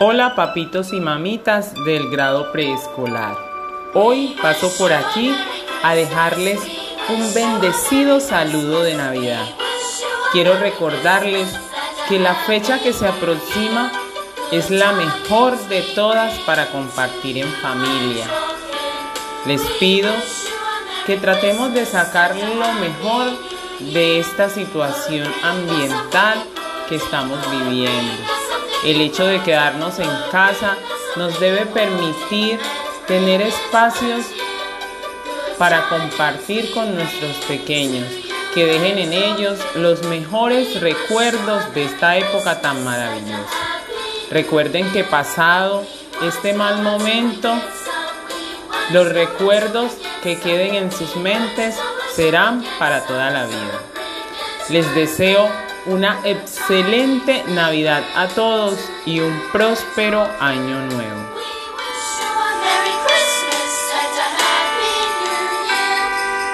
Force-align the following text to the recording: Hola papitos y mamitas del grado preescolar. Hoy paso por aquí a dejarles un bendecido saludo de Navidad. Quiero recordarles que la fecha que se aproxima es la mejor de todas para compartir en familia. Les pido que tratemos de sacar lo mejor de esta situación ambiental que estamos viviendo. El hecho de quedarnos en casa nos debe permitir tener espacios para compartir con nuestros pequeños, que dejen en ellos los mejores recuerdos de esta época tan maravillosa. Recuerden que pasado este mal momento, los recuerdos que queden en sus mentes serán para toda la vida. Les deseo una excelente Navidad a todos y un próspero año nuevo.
Hola 0.00 0.34
papitos 0.34 0.92
y 0.92 0.98
mamitas 0.98 1.72
del 1.84 2.10
grado 2.10 2.50
preescolar. 2.50 3.36
Hoy 3.94 4.36
paso 4.42 4.68
por 4.76 4.92
aquí 4.92 5.32
a 5.84 5.94
dejarles 5.94 6.60
un 7.08 7.32
bendecido 7.32 8.18
saludo 8.18 8.82
de 8.82 8.94
Navidad. 8.96 9.46
Quiero 10.32 10.58
recordarles 10.58 11.48
que 12.08 12.18
la 12.18 12.34
fecha 12.34 12.80
que 12.80 12.92
se 12.92 13.06
aproxima 13.06 13.92
es 14.50 14.68
la 14.68 14.90
mejor 14.90 15.56
de 15.68 15.82
todas 15.94 16.40
para 16.40 16.66
compartir 16.72 17.38
en 17.38 17.52
familia. 17.62 18.26
Les 19.46 19.62
pido 19.78 20.12
que 21.06 21.18
tratemos 21.18 21.72
de 21.72 21.86
sacar 21.86 22.34
lo 22.34 22.72
mejor 22.80 23.28
de 23.92 24.18
esta 24.18 24.48
situación 24.48 25.32
ambiental 25.44 26.42
que 26.88 26.96
estamos 26.96 27.38
viviendo. 27.48 28.33
El 28.84 29.00
hecho 29.00 29.24
de 29.24 29.42
quedarnos 29.42 29.98
en 29.98 30.10
casa 30.30 30.76
nos 31.16 31.40
debe 31.40 31.64
permitir 31.64 32.60
tener 33.06 33.40
espacios 33.40 34.26
para 35.56 35.88
compartir 35.88 36.70
con 36.74 36.94
nuestros 36.94 37.36
pequeños, 37.48 38.06
que 38.52 38.66
dejen 38.66 38.98
en 38.98 39.12
ellos 39.14 39.58
los 39.74 40.02
mejores 40.02 40.80
recuerdos 40.82 41.72
de 41.72 41.84
esta 41.84 42.18
época 42.18 42.60
tan 42.60 42.84
maravillosa. 42.84 43.64
Recuerden 44.30 44.92
que 44.92 45.02
pasado 45.02 45.86
este 46.22 46.52
mal 46.52 46.82
momento, 46.82 47.54
los 48.92 49.08
recuerdos 49.08 49.92
que 50.22 50.38
queden 50.38 50.74
en 50.74 50.92
sus 50.92 51.16
mentes 51.16 51.76
serán 52.14 52.62
para 52.78 53.06
toda 53.06 53.30
la 53.30 53.46
vida. 53.46 53.80
Les 54.68 54.94
deseo 54.94 55.48
una 55.86 56.20
excelente 56.24 57.44
Navidad 57.48 58.02
a 58.16 58.28
todos 58.28 58.78
y 59.06 59.20
un 59.20 59.38
próspero 59.52 60.28
año 60.40 60.86
nuevo. 60.86 61.53